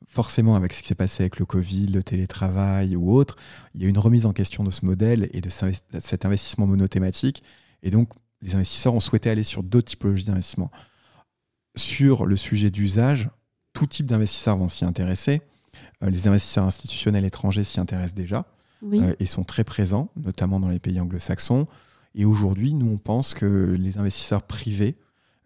Forcément, 0.06 0.54
avec 0.54 0.72
ce 0.72 0.82
qui 0.82 0.88
s'est 0.88 0.94
passé 0.94 1.22
avec 1.22 1.38
le 1.38 1.44
Covid, 1.44 1.88
le 1.88 2.02
télétravail 2.02 2.96
ou 2.96 3.12
autre, 3.12 3.36
il 3.74 3.82
y 3.82 3.86
a 3.86 3.88
une 3.88 3.98
remise 3.98 4.26
en 4.26 4.32
question 4.32 4.64
de 4.64 4.70
ce 4.70 4.84
modèle 4.84 5.28
et 5.32 5.40
de 5.40 5.50
cet 5.50 6.24
investissement 6.24 6.66
monothématique. 6.66 7.42
Et 7.82 7.90
donc, 7.90 8.10
les 8.40 8.54
investisseurs 8.54 8.94
ont 8.94 9.00
souhaité 9.00 9.28
aller 9.28 9.44
sur 9.44 9.62
d'autres 9.62 9.90
typologies 9.90 10.24
d'investissement. 10.24 10.70
Sur 11.76 12.26
le 12.26 12.36
sujet 12.36 12.70
d'usage, 12.70 13.30
tout 13.72 13.86
type 13.86 14.06
d'investisseurs 14.06 14.56
vont 14.56 14.68
s'y 14.68 14.84
intéresser. 14.84 15.42
Euh, 16.02 16.10
les 16.10 16.26
investisseurs 16.26 16.64
institutionnels 16.64 17.24
étrangers 17.24 17.64
s'y 17.64 17.80
intéressent 17.80 18.14
déjà 18.14 18.46
euh, 18.82 19.14
et 19.18 19.26
sont 19.26 19.44
très 19.44 19.64
présents, 19.64 20.10
notamment 20.16 20.60
dans 20.60 20.68
les 20.68 20.78
pays 20.78 21.00
anglo-saxons. 21.00 21.66
Et 22.14 22.24
aujourd'hui, 22.24 22.74
nous, 22.74 22.90
on 22.90 22.98
pense 22.98 23.34
que 23.34 23.76
les 23.78 23.98
investisseurs 23.98 24.42
privés 24.42 24.96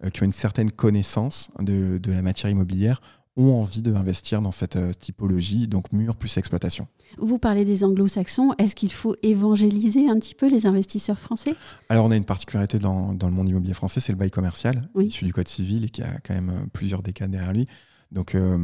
euh, 0.04 0.10
qui 0.10 0.22
ont 0.22 0.26
une 0.26 0.32
certaine 0.32 0.70
connaissance 0.70 1.50
de, 1.60 2.00
la 2.06 2.22
matière 2.22 2.50
immobilière 2.50 3.00
ont 3.36 3.60
envie 3.60 3.82
d'investir 3.82 4.40
dans 4.40 4.52
cette 4.52 4.78
typologie, 5.00 5.66
donc 5.66 5.92
mur 5.92 6.16
plus 6.16 6.36
exploitation. 6.36 6.86
Vous 7.18 7.38
parlez 7.38 7.64
des 7.64 7.82
anglo-saxons, 7.82 8.54
est-ce 8.58 8.76
qu'il 8.76 8.92
faut 8.92 9.16
évangéliser 9.22 10.08
un 10.08 10.18
petit 10.18 10.34
peu 10.34 10.48
les 10.48 10.66
investisseurs 10.66 11.18
français? 11.18 11.54
Alors 11.88 12.06
on 12.06 12.10
a 12.10 12.16
une 12.16 12.24
particularité 12.24 12.78
dans, 12.78 13.12
le 13.12 13.30
monde 13.30 13.48
immobilier 13.48 13.74
français, 13.74 14.00
c'est 14.00 14.12
le 14.12 14.18
bail 14.18 14.30
commercial, 14.30 14.88
issu 15.00 15.24
du 15.24 15.32
Code 15.32 15.48
civil 15.48 15.84
et 15.84 15.88
qui 15.88 16.02
a 16.02 16.20
quand 16.20 16.34
même 16.34 16.68
plusieurs 16.72 17.02
décades 17.02 17.30
derrière 17.32 17.52
lui. 17.52 17.66
Donc 18.12 18.36
euh, 18.36 18.56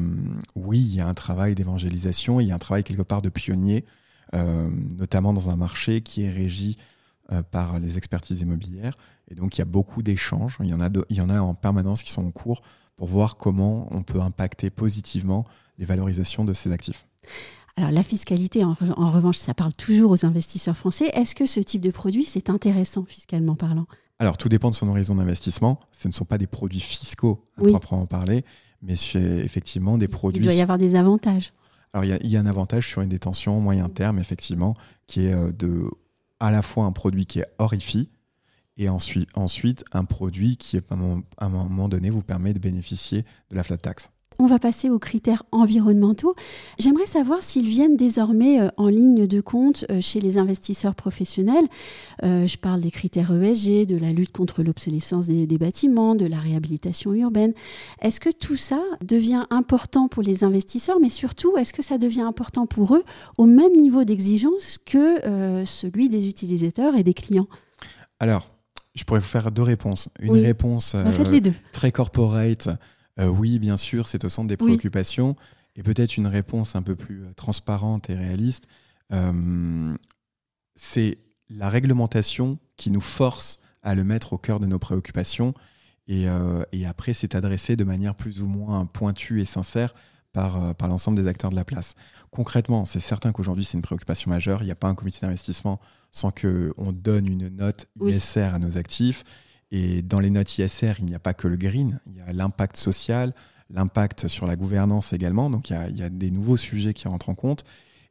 oui, 0.55 0.79
il 0.79 0.95
y 0.95 1.01
a 1.01 1.09
un 1.09 1.15
travail 1.15 1.57
d'évangélisation, 1.57 2.39
il 2.39 2.47
y 2.47 2.53
a 2.53 2.55
un 2.55 2.59
travail 2.59 2.85
quelque 2.85 3.03
part 3.03 3.23
de 3.23 3.29
pionnier 3.29 3.85
notamment 4.33 5.33
dans 5.33 5.51
un 5.51 5.57
marché 5.57 6.03
qui 6.03 6.23
est 6.23 6.31
régi 6.31 6.77
par 7.51 7.81
les 7.81 7.97
expertises 7.97 8.41
immobilières. 8.41 8.97
Et 9.29 9.35
donc, 9.35 9.57
il 9.57 9.61
y 9.61 9.63
a 9.63 9.67
beaucoup 9.67 10.03
d'échanges. 10.03 10.59
Il, 10.61 10.67
y 10.67 10.75
en 10.75 10.81
a 10.81 10.89
il 11.09 11.17
y 11.17 11.21
en 11.21 11.31
a 11.31 11.41
en 11.41 11.55
permanence 11.55 12.03
qui 12.03 12.11
sont 12.11 12.27
en 12.27 12.31
cours 12.31 12.63
pour 13.01 13.09
voir 13.09 13.39
comment 13.39 13.89
on 13.93 14.03
peut 14.03 14.21
impacter 14.21 14.69
positivement 14.69 15.47
les 15.79 15.87
valorisations 15.87 16.45
de 16.45 16.53
ces 16.53 16.71
actifs. 16.71 17.07
Alors 17.79 17.93
la 17.93 18.03
fiscalité, 18.03 18.63
en, 18.63 18.75
revanche, 18.75 19.39
ça 19.39 19.55
parle 19.55 19.73
toujours 19.73 20.11
aux 20.11 20.27
investisseurs 20.27 20.77
français. 20.77 21.07
Est-ce 21.15 21.35
que 21.35 21.47
ce 21.47 21.61
type 21.61 21.81
de 21.81 21.91
produit, 21.91 22.25
c'est 22.25 22.51
intéressant 22.51 23.07
fiscalement 23.07 23.55
parlant? 23.55 23.87
Alors 24.19 24.37
tout 24.37 24.51
dépend 24.51 24.69
de 24.69 24.75
son 24.75 24.87
horizon 24.87 25.15
d'investissement. 25.15 25.81
Ce 25.93 26.09
ne 26.09 26.13
sont 26.13 26.27
pas 26.27 26.37
des 26.37 26.47
produits 26.47 26.81
fiscaux 26.81 27.43
à 27.57 27.63
proprement 27.63 28.05
parler, 28.05 28.45
mais 28.83 28.97
c'est 28.97 29.19
effectivement 29.19 29.97
des 29.97 30.07
produits... 30.07 30.43
Il 30.43 30.45
doit 30.45 30.53
y 30.53 30.61
avoir 30.61 30.77
des 30.77 30.95
avantages. 30.95 31.55
Alors 31.95 32.05
il 32.05 32.31
y, 32.31 32.37
a, 32.37 32.41
un 32.41 32.47
avantage 32.47 32.87
sur 32.87 33.01
une 33.01 33.09
détention 33.09 33.63
moyen 33.63 33.89
terme, 33.89 34.19
effectivement, 34.19 34.77
qui 35.07 35.25
est 35.25 35.33
euh, 35.33 35.53
de 35.53 35.89
à 36.39 36.51
la 36.51 36.61
fois 36.61 36.85
un 36.85 36.93
produit 36.93 37.25
qui 37.25 37.39
est 37.39 37.47
hors 37.59 37.73
et 38.77 38.89
ensuite, 38.89 39.29
ensuite 39.35 39.85
un 39.93 40.05
produit 40.05 40.57
qui, 40.57 40.77
à 40.79 40.83
un 41.39 41.49
moment 41.49 41.89
donné, 41.89 42.11
vous 42.11 42.23
permet 42.23 42.55
de 42.55 42.59
bénéficier 42.59 43.25
de 43.51 43.57
la 43.57 43.63
flat 43.63 43.79
tax. 43.79 44.11
On 44.43 44.47
va 44.47 44.59
passer 44.59 44.89
aux 44.89 44.99
critères 44.99 45.43
environnementaux. 45.53 46.35
J'aimerais 46.79 47.05
savoir 47.05 47.43
s'ils 47.43 47.69
viennent 47.69 47.99
désormais 47.99 48.59
euh, 48.59 48.71
en 48.79 48.89
ligne 48.89 49.27
de 49.27 49.43
compte 49.43 49.85
euh, 49.91 50.01
chez 50.01 50.19
les 50.19 50.39
investisseurs 50.39 50.95
professionnels. 50.95 51.67
Euh, 52.23 52.47
je 52.47 52.57
parle 52.57 52.81
des 52.81 52.91
critères 52.91 53.31
ESG, 53.31 53.85
de 53.85 53.99
la 53.99 54.13
lutte 54.13 54.33
contre 54.33 54.63
l'obsolescence 54.63 55.27
des, 55.27 55.59
bâtiments, 55.59 56.15
de 56.15 56.25
la 56.25 56.39
réhabilitation 56.39 57.13
urbaine. 57.13 57.53
Est-ce 58.01 58.19
que 58.19 58.31
tout 58.31 58.57
ça 58.57 58.81
devient 59.05 59.45
important 59.51 60.09
pour 60.09 60.23
les 60.23 60.43
investisseurs, 60.43 61.01
mais 61.01 61.11
surtout, 61.11 61.59
est-ce 61.59 61.75
que 61.75 61.83
ça 61.83 61.99
devient 61.99 62.23
important 62.23 62.67
pour 62.67 62.97
eux 62.97 63.05
au 63.37 63.45
même 63.45 63.75
niveau 63.75 64.05
d'exigence 64.05 64.79
que 64.79 65.65
celui 65.67 66.09
des 66.09 66.29
utilisateurs 66.29 66.97
et 66.97 67.03
des 67.03 67.15
clients? 67.15 67.49
Alors, 68.21 68.47
je 68.95 69.05
pourrais 69.05 69.21
vous 69.21 69.27
faire 69.27 69.51
deux 69.51 69.63
réponses. 69.63 70.09
Une 70.21 70.37
réponse 70.37 70.95
bah, 70.95 71.11
très 71.73 71.93
corporate 71.93 72.69
euh, 73.21 73.27
oui, 73.27 73.59
bien 73.59 73.77
sûr, 73.77 74.09
c'est 74.09 74.25
au 74.25 74.29
centre 74.29 74.49
des 74.49 74.57
préoccupations. 74.57 75.37
Et 75.77 75.83
peut-être 75.83 76.17
une 76.17 76.27
réponse 76.27 76.75
un 76.75 76.83
peu 76.83 76.97
plus 76.97 77.23
euh, 77.23 77.33
transparente 77.35 78.11
et 78.11 78.15
réaliste, 78.15 78.67
euh, 79.13 79.95
c'est 80.75 81.19
la 81.49 81.69
réglementation 81.69 82.59
qui 82.77 82.91
nous 82.91 83.01
force 83.01 83.59
à 83.83 83.95
le 83.95 84.05
mettre 84.05 84.33
au 84.33 84.39
cœur 84.39 84.61
de 84.61 84.67
nos 84.67 84.79
préoccupations. 84.79 85.55
Et, 86.07 86.27
après, 86.87 87.15
c'est 87.15 87.37
adressé 87.37 87.77
de 87.77 87.85
manière 87.85 88.17
plus 88.17 88.43
ou 88.43 88.47
moins 88.47 88.85
pointue 88.85 89.41
et 89.41 89.45
sincère 89.45 89.95
par, 90.33 90.75
par 90.75 90.89
l'ensemble 90.89 91.21
des 91.21 91.29
acteurs 91.29 91.51
de 91.51 91.57
la 91.57 91.65
place. 91.65 91.95
Concrètement, 92.31 92.85
c'est 92.85 93.01
certain 93.01 93.33
qu'aujourd'hui, 93.33 93.65
c'est 93.65 93.77
une 93.77 93.83
préoccupation 93.83 94.31
majeure. 94.31 94.63
Il 94.63 94.67
n'y 94.67 94.71
a 94.71 94.77
pas 94.77 94.89
un 94.89 94.95
comité 94.95 95.19
d'investissement 95.23 95.81
sans 96.13 96.31
qu'on 96.31 96.93
donne 96.93 97.27
une 97.27 97.49
note 97.49 97.87
ISR 98.01 98.55
à 98.55 98.59
nos 98.59 98.79
actifs. 98.79 99.25
Et 99.71 100.03
dans 100.03 100.21
les 100.21 100.31
notes 100.31 100.59
ISR, 100.59 100.95
il 100.99 101.07
n'y 101.07 101.15
a 101.15 101.21
pas 101.21 101.35
que 101.35 101.49
le 101.49 101.57
green, 101.57 102.01
il 102.07 102.17
y 102.17 102.21
a 102.21 102.33
l'impact 102.33 102.77
social, 102.77 103.35
l'impact 103.69 104.27
sur 104.27 104.47
la 104.47 104.57
gouvernance 104.57 105.13
également. 105.13 105.51
Donc 105.51 105.71
il 105.71 105.97
y, 105.97 106.03
a, 106.03 106.09
des 106.09 106.31
nouveaux 106.31 106.57
sujets 106.57 106.95
qui 106.95 107.09
rentrent 107.09 107.29
en 107.29 107.35
compte. 107.35 107.65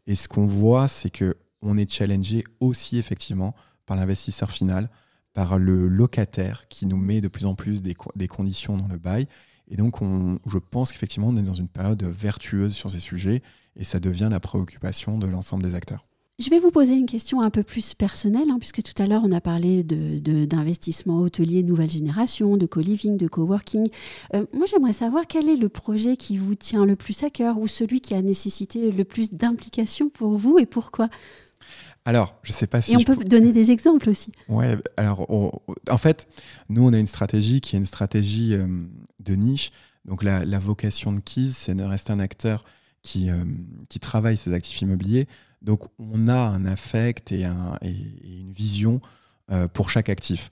Et 0.08 0.16
ce 0.16 0.28
qu'on 0.28 0.46
voit, 0.48 0.88
c'est 0.88 1.10
que 1.10 1.36
on 1.62 1.78
est 1.78 1.92
challengé 1.92 2.46
aussi 2.62 2.98
effectivement 2.98 3.54
par 3.86 3.98
l'investisseur 3.98 4.50
final, 4.50 4.90
par 5.34 5.60
le 5.60 5.88
locataire 5.88 6.68
qui 6.70 6.86
nous 6.86 6.96
met 6.98 7.20
de 7.20 7.28
plus 7.28 7.46
en 7.46 7.56
plus 7.56 7.82
des, 7.82 7.96
des 8.16 8.28
conditions 8.30 8.78
dans 8.78 8.88
le 8.88 8.98
bail. 8.98 9.28
Et 9.70 9.78
donc, 9.78 10.02
on, 10.02 10.40
je 10.48 10.58
pense 10.58 10.92
qu'effectivement, 10.92 11.30
on 11.30 11.38
est 11.38 11.44
dans 11.44 11.54
une 11.54 11.68
période 11.68 12.04
vertueuse 12.04 12.74
sur 12.74 12.90
ces 12.90 13.00
sujets 13.00 13.42
et 13.76 13.84
ça 13.84 14.00
devient 14.00 14.28
la 14.30 14.40
préoccupation 14.40 15.18
de 15.18 15.28
l'ensemble 15.28 15.64
des 15.64 15.76
acteurs. 15.76 16.06
Je 16.40 16.50
vais 16.50 16.60
vous 16.60 16.72
poser 16.72 16.94
une 16.94 17.06
question 17.06 17.42
un 17.42 17.50
peu 17.50 17.64
plus 17.64 17.94
personnelle, 17.94 18.50
hein, 18.50 18.60
puisque 18.60 18.82
tout 18.82 18.94
à 18.98 19.08
l'heure 19.08 19.24
on 19.26 19.32
a 19.34 19.42
parlé 19.42 19.84
d'investissement 19.84 21.20
de, 21.20 21.26
hôtelier 21.26 21.64
nouvelle 21.64 21.92
génération, 21.92 22.56
de 22.56 22.66
co-living, 22.66 23.18
de 23.18 23.28
coworking. 23.28 23.90
Euh, 24.34 24.46
moi 24.54 24.66
j'aimerais 24.66 24.94
savoir 24.94 25.28
quel 25.28 25.50
est 25.50 25.58
le 25.58 25.68
projet 25.68 26.16
qui 26.16 26.38
vous 26.38 26.56
tient 26.56 26.86
le 26.86 26.96
plus 26.96 27.24
à 27.26 27.30
cœur 27.30 27.60
ou 27.60 27.68
celui 27.68 28.00
qui 28.00 28.16
a 28.16 28.22
nécessité 28.22 28.90
le 28.90 29.04
plus 29.04 29.34
d'implication 29.34 30.08
pour 30.08 30.38
vous 30.38 30.58
et 30.60 30.66
pourquoi? 30.66 31.10
Alors, 32.10 32.34
je 32.42 32.52
sais 32.52 32.66
pas 32.66 32.82
si. 32.82 32.94
Et 32.94 32.98
on 32.98 33.04
peut 33.04 33.16
donner 33.24 33.52
des 33.52 33.70
exemples 33.70 34.10
aussi. 34.10 34.32
Ouais, 34.48 34.76
alors 34.98 35.30
en 35.88 35.98
fait, 36.00 36.28
nous 36.68 36.84
on 36.84 36.92
a 36.92 36.98
une 36.98 37.06
stratégie 37.06 37.62
qui 37.62 37.76
est 37.76 37.80
une 37.80 37.86
stratégie 37.86 38.56
euh, 38.56 38.66
de 39.20 39.36
niche. 39.36 39.70
Donc 40.06 40.24
la, 40.24 40.58
vocation 40.58 41.14
de 41.14 41.20
Keys, 41.20 41.52
c'est 41.52 41.76
de 41.76 41.84
rester 41.84 42.12
un 42.12 42.20
acteur 42.20 42.66
qui, 43.04 43.30
euh, 43.30 43.44
qui 43.90 44.00
travaille 44.00 44.38
ses 44.38 44.54
actifs 44.54 44.82
immobiliers 44.82 45.28
donc 45.62 45.82
on 46.00 46.28
a 46.30 46.40
un 46.40 46.66
affect 46.66 47.32
et, 47.32 47.44
une 47.44 48.52
vision 48.54 49.02
euh, 49.52 49.68
pour 49.68 49.92
chaque 49.92 50.10
actif. 50.10 50.52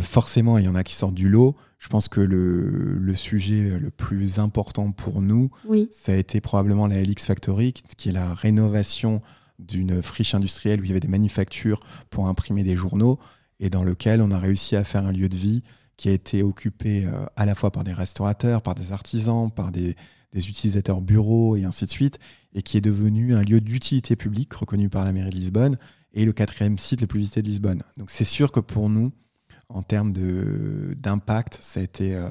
Forcément, 0.00 0.56
il 0.58 0.64
y 0.64 0.68
en 0.68 0.74
a 0.74 0.84
qui 0.84 0.94
sortent 0.94 1.14
du 1.14 1.28
lot. 1.28 1.54
Je 1.78 1.88
pense 1.88 2.08
que 2.08 2.20
le, 2.20 3.14
sujet 3.14 3.78
le 3.78 3.90
plus 3.90 4.38
important 4.38 4.92
pour 4.92 5.20
nous, 5.20 5.50
ça 5.90 6.12
a 6.12 6.14
été 6.14 6.40
probablement 6.40 6.86
la 6.86 7.02
LX 7.02 7.26
Factory, 7.26 7.74
qui 7.74 8.08
est 8.08 8.12
la 8.12 8.32
rénovation 8.32 9.20
d'une 9.58 10.02
friche 10.02 10.34
industrielle 10.34 10.80
où 10.80 10.84
il 10.84 10.88
y 10.88 10.90
avait 10.90 11.00
des 11.00 11.08
manufactures 11.08 11.80
pour 12.10 12.28
imprimer 12.28 12.64
des 12.64 12.76
journaux 12.76 13.18
et 13.60 13.70
dans 13.70 13.84
lequel 13.84 14.20
on 14.20 14.30
a 14.30 14.38
réussi 14.38 14.76
à 14.76 14.84
faire 14.84 15.06
un 15.06 15.12
lieu 15.12 15.28
de 15.28 15.36
vie 15.36 15.62
qui 15.96 16.08
a 16.08 16.12
été 16.12 16.42
occupé 16.42 17.06
euh, 17.06 17.24
à 17.36 17.46
la 17.46 17.54
fois 17.54 17.70
par 17.70 17.84
des 17.84 17.92
restaurateurs, 17.92 18.62
par 18.62 18.74
des 18.74 18.92
artisans, 18.92 19.50
par 19.50 19.70
des, 19.70 19.96
utilisateurs 20.34 21.00
bureaux 21.00 21.54
et 21.54 21.62
ainsi 21.62 21.84
de 21.84 21.90
suite, 21.90 22.18
et 22.54 22.62
qui 22.62 22.76
est 22.76 22.80
devenu 22.80 23.36
un 23.36 23.42
lieu 23.42 23.60
d'utilité 23.60 24.16
publique 24.16 24.52
reconnu 24.52 24.88
par 24.88 25.04
la 25.04 25.12
mairie 25.12 25.30
de 25.30 25.36
Lisbonne 25.36 25.78
et 26.12 26.24
le 26.24 26.32
quatrième 26.32 26.76
site 26.76 27.00
le 27.00 27.06
plus 27.06 27.20
visité 27.20 27.40
de 27.40 27.46
Lisbonne. 27.46 27.84
Donc 27.96 28.10
c'est 28.10 28.24
sûr 28.24 28.50
que 28.50 28.58
pour 28.58 28.90
nous, 28.90 29.12
en 29.68 29.82
termes 29.82 30.12
d'impact, 30.12 31.58
ça, 31.60 31.78
a 31.78 31.84
été, 31.84 32.16
euh, 32.16 32.30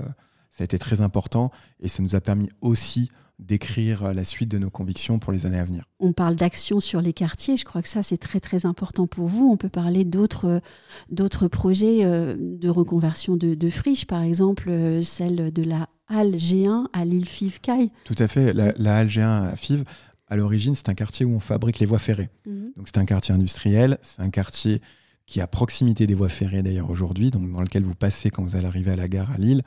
ça 0.53 0.63
a 0.63 0.65
été 0.65 0.77
très 0.77 1.01
important 1.01 1.51
et 1.79 1.88
ça 1.88 2.03
nous 2.03 2.15
a 2.15 2.22
permis 2.22 2.50
aussi 2.62 3.10
d'écrire 3.39 4.13
la 4.13 4.24
suite 4.24 4.50
de 4.50 4.60
nos 4.60 4.69
convictions 4.69 5.17
pour 5.17 5.33
les 5.33 5.45
années 5.45 5.57
à 5.57 5.65
venir. 5.65 5.86
On 6.00 6.13
parle 6.13 6.36
d'action 6.36 6.79
sur 6.79 7.01
les 7.01 7.13
quartiers, 7.13 7.57
je 7.57 7.65
crois 7.65 7.81
que 7.81 7.88
ça 7.88 8.03
c'est 8.03 8.17
très 8.17 8.39
très 8.39 8.65
important 8.65 9.07
pour 9.07 9.27
vous. 9.27 9.50
On 9.51 9.57
peut 9.57 9.69
parler 9.69 10.05
d'autres 10.05 10.62
d'autres 11.10 11.48
projets 11.48 12.05
euh, 12.05 12.36
de 12.39 12.69
reconversion 12.69 13.36
de, 13.36 13.55
de 13.55 13.69
friches, 13.69 14.05
par 14.05 14.22
exemple 14.22 14.69
euh, 14.69 15.01
celle 15.01 15.51
de 15.51 15.63
la 15.63 15.89
Halle 16.07 16.36
G1 16.36 16.86
à 16.93 17.05
l'île 17.05 17.27
Five 17.27 17.60
Caille. 17.60 17.91
Tout 18.05 18.15
à 18.19 18.27
fait, 18.27 18.53
la, 18.53 18.74
la 18.77 18.98
Halle 18.98 19.07
G1 19.07 19.51
à 19.51 19.55
Five, 19.55 19.83
à 20.27 20.38
l'origine 20.38 20.75
c'est 20.75 20.89
un 20.89 20.95
quartier 20.95 21.25
où 21.25 21.33
on 21.33 21.39
fabrique 21.39 21.79
les 21.79 21.88
voies 21.88 22.00
ferrées. 22.00 22.29
Mhm. 22.45 22.74
Donc 22.77 22.88
c'est 22.88 23.00
un 23.00 23.05
quartier 23.05 23.33
industriel, 23.33 23.98
c'est 24.03 24.22
un 24.22 24.29
quartier 24.29 24.79
qui 25.25 25.39
est 25.39 25.42
à 25.42 25.48
proximité 25.48 26.08
des 26.08 26.15
voies 26.15 26.30
ferrées 26.30 26.63
d'ailleurs 26.63 26.89
aujourd'hui, 26.89 27.32
donc 27.32 27.50
dans 27.51 27.62
lequel 27.62 27.84
vous 27.84 27.96
passez 27.96 28.30
quand 28.30 28.44
vous 28.44 28.56
allez 28.56 28.65
arriver 28.65 28.92
à 28.92 28.96
la 28.96 29.08
gare 29.08 29.32
à 29.32 29.38
Lille. 29.38 29.62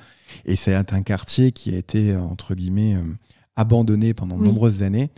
Et 0.45 0.57
c'est 0.57 0.75
un 0.75 1.03
quartier 1.03 1.53
qui 1.53 1.75
a 1.75 1.79
été, 1.79 2.15
entre 2.15 2.55
guillemets, 2.55 2.97
abandonné 3.57 4.15
pendant 4.15 4.37
de 4.39 4.45
nombreuses 4.45 4.83
années. 4.83 5.11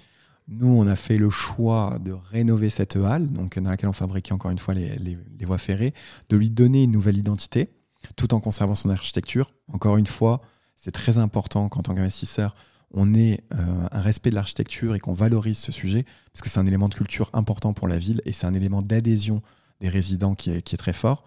Nous, 0.47 0.69
on 0.69 0.87
a 0.87 0.97
fait 0.97 1.19
le 1.19 1.29
choix 1.29 1.99
de 2.01 2.13
rénover 2.13 2.71
cette 2.71 2.97
halle, 2.97 3.29
donc 3.29 3.59
dans 3.59 3.69
laquelle 3.69 3.91
on 3.91 3.95
fabriquait 3.95 4.33
encore 4.33 4.51
une 4.51 4.59
fois 4.59 4.73
les, 4.73 5.19
voies 5.45 5.59
ferrées, 5.59 5.93
de 6.31 6.37
lui 6.37 6.49
donner 6.49 6.85
une 6.85 6.93
nouvelle 6.93 7.19
identité, 7.19 7.69
tout 8.17 8.33
en 8.33 8.41
conservant 8.41 8.75
son 8.75 8.89
architecture. 8.89 9.53
Encore 9.71 9.99
une 9.99 10.07
fois, 10.07 10.41
c'est 10.77 10.93
très 10.93 11.19
important 11.19 11.69
qu'en 11.69 11.83
tant 11.83 11.95
qu'investisseur, 11.95 12.55
on 12.93 13.15
ait 13.15 13.41
euh, 13.53 13.89
un 13.93 14.01
respect 14.01 14.31
de 14.31 14.37
l'architecture 14.37 14.95
et 14.95 15.01
qu'on 15.01 15.13
valorise 15.13 15.59
ce 15.59 15.73
sujet, 15.73 16.07
parce 16.33 16.41
que 16.41 16.49
c'est 16.49 16.59
un 16.59 16.67
élément 16.67 16.89
de 16.89 16.95
culture 16.95 17.29
important 17.35 17.75
pour 17.75 17.87
la 17.87 17.99
ville 17.99 18.23
et 18.25 18.33
c'est 18.33 18.47
un 18.47 18.55
élément 18.55 18.81
d'adhésion 18.81 19.43
des 19.81 19.89
résidents 19.89 20.35
qui 20.35 20.51
est, 20.51 20.77
très 20.77 20.93
fort. 20.93 21.25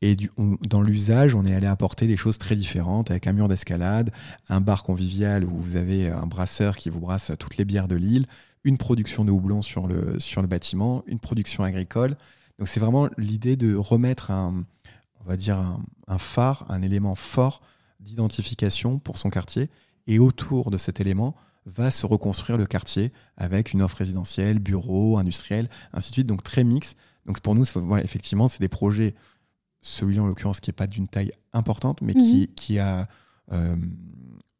Et 0.00 0.16
dans 0.68 0.80
l'usage, 0.80 1.34
on 1.34 1.44
est 1.44 1.54
allé 1.54 1.66
apporter 1.66 2.06
des 2.06 2.16
choses 2.16 2.38
très 2.38 2.56
différentes, 2.56 3.10
avec 3.10 3.26
un 3.26 3.32
mur 3.32 3.48
d'escalade, 3.48 4.10
un 4.48 4.60
bar 4.60 4.84
convivial 4.84 5.44
où 5.44 5.50
vous 5.50 5.76
avez 5.76 6.10
un 6.10 6.26
brasseur 6.26 6.76
qui 6.76 6.88
vous 6.88 7.00
brasse 7.00 7.32
toutes 7.38 7.56
les 7.56 7.64
bières 7.64 7.88
de 7.88 7.96
l'île, 7.96 8.26
une 8.64 8.78
production 8.78 9.24
de 9.24 9.30
houblon 9.30 9.62
sur 9.62 9.86
le, 9.86 10.18
sur 10.18 10.42
le 10.42 10.48
bâtiment, 10.48 11.04
une 11.06 11.18
production 11.18 11.62
agricole. 11.62 12.16
Donc 12.58 12.68
c'est 12.68 12.80
vraiment 12.80 13.08
l'idée 13.18 13.56
de 13.56 13.76
remettre 13.76 14.30
un, 14.30 14.64
on 15.26 15.28
va 15.28 15.36
dire 15.36 15.58
un, 16.06 16.18
phare, 16.18 16.64
un 16.68 16.82
élément 16.82 17.14
fort 17.14 17.60
d'identification 18.00 18.98
pour 18.98 19.18
son 19.18 19.28
quartier. 19.28 19.68
Et 20.06 20.18
autour 20.18 20.70
de 20.70 20.78
cet 20.78 21.00
élément 21.00 21.34
va 21.66 21.90
se 21.90 22.06
reconstruire 22.06 22.56
le 22.56 22.66
quartier 22.66 23.12
avec 23.36 23.72
une 23.72 23.82
offre 23.82 23.96
résidentielle, 23.96 24.60
bureau, 24.60 25.18
industriel, 25.18 25.68
ainsi 25.92 26.10
de 26.10 26.14
suite. 26.14 26.26
Donc 26.28 26.44
très 26.44 26.62
mix. 26.62 26.94
Donc 27.26 27.40
pour 27.40 27.54
nous, 27.54 27.64
effectivement, 28.02 28.48
c'est 28.48 28.60
des 28.60 28.68
projets 28.68 29.14
celui 29.82 30.18
en 30.18 30.26
l'occurrence 30.26 30.60
qui 30.60 30.70
n'est 30.70 30.74
pas 30.74 30.86
d'une 30.86 31.08
taille 31.08 31.32
importante, 31.52 32.00
mais 32.02 32.14
qui, 32.14 32.40
mhm. 32.40 32.54
qui, 32.54 32.78
a 32.78 33.08
euh, 33.52 33.76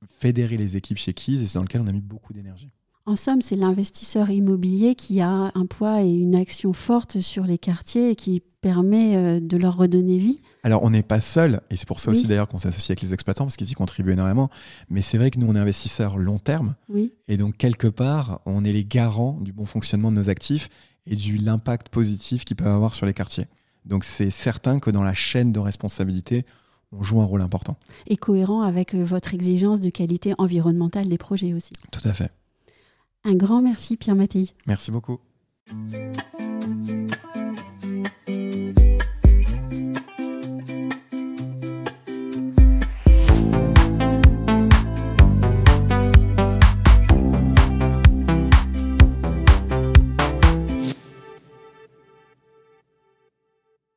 fédéré 0.06 0.56
les 0.56 0.76
équipes 0.76 0.98
chez 0.98 1.12
Keys 1.12 1.42
et 1.42 1.46
c'est 1.46 1.58
dans 1.58 1.62
lequel 1.62 1.80
on 1.80 1.86
a 1.86 1.92
mis 1.92 2.00
beaucoup 2.00 2.32
d'énergie. 2.32 2.70
En 3.08 3.14
somme, 3.14 3.40
c'est 3.40 3.54
l'investisseur 3.54 4.30
immobilier 4.30 4.96
qui 4.96 5.20
a 5.20 5.52
un 5.54 5.66
poids 5.66 6.02
et 6.02 6.12
une 6.12 6.34
action 6.34 6.72
forte 6.72 7.20
sur 7.20 7.44
les 7.44 7.56
quartiers 7.56 8.10
et 8.10 8.16
qui 8.16 8.42
permet 8.60 9.16
euh, 9.16 9.40
de 9.40 9.56
leur 9.56 9.76
redonner 9.76 10.18
vie. 10.18 10.40
Alors, 10.64 10.82
on 10.82 10.90
n'est 10.90 11.04
pas 11.04 11.20
seul, 11.20 11.60
et 11.70 11.76
c'est 11.76 11.86
pour 11.86 12.00
ça 12.00 12.10
aussi 12.10 12.26
d'ailleurs 12.26 12.48
qu'on 12.48 12.58
s'associe 12.58 12.90
avec 12.90 13.02
les 13.02 13.14
exploitants, 13.14 13.44
parce 13.44 13.56
qu'ils 13.56 13.70
y 13.70 13.74
contribuent 13.74 14.10
énormément. 14.10 14.50
Mais 14.90 15.02
c'est 15.02 15.18
vrai 15.18 15.30
que 15.30 15.38
nous, 15.38 15.46
on 15.46 15.54
est 15.54 15.60
investisseurs 15.60 16.18
long 16.18 16.40
terme. 16.40 16.74
Oui. 16.88 17.12
Et 17.28 17.36
donc, 17.36 17.56
quelque 17.56 17.86
part, 17.86 18.40
on 18.44 18.64
est 18.64 18.72
les 18.72 18.84
garants 18.84 19.38
du 19.40 19.52
bon 19.52 19.66
fonctionnement 19.66 20.10
de 20.10 20.16
nos 20.16 20.28
actifs 20.28 20.68
et 21.06 21.16
du 21.16 21.36
l'impact 21.36 21.88
positif 21.88 22.44
qu'ils 22.44 22.56
peuvent 22.56 22.66
avoir 22.74 22.94
sur 22.94 23.06
les 23.06 23.14
quartiers. 23.14 23.46
Donc 23.84 24.04
c'est 24.04 24.30
certain 24.30 24.78
que 24.80 24.90
dans 24.90 25.02
la 25.02 25.14
chaîne 25.14 25.52
de 25.52 25.60
responsabilité, 25.60 26.44
on 26.92 27.02
joue 27.02 27.20
un 27.20 27.24
rôle 27.24 27.42
important. 27.42 27.76
Et 28.06 28.16
cohérent 28.16 28.62
avec 28.62 28.94
euh, 28.94 29.04
votre 29.04 29.34
exigence 29.34 29.80
de 29.80 29.90
qualité 29.90 30.34
environnementale 30.38 31.08
des 31.08 31.18
projets 31.18 31.54
aussi. 31.54 31.72
Tout 31.90 32.06
à 32.08 32.12
fait. 32.12 32.30
Un 33.24 33.34
grand 33.34 33.62
merci 33.62 33.96
Pierre 33.96 34.16
Mattei. 34.16 34.50
Merci 34.66 34.90
beaucoup. 34.90 35.20